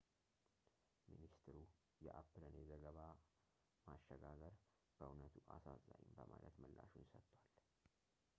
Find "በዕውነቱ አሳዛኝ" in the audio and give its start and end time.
4.97-6.05